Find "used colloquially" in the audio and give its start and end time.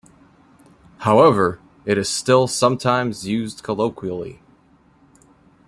3.27-4.41